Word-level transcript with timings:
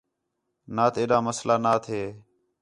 نات 0.75 0.93
ایݙا 1.01 1.17
مسئلہ 1.27 1.55
نا 1.63 1.73
تھے 1.83 2.01